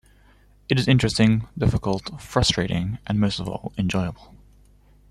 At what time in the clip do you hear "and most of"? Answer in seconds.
3.05-3.47